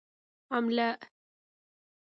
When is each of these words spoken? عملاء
عملاء 0.51 0.99